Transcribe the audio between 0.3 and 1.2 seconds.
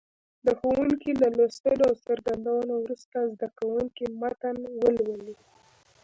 د ښوونکي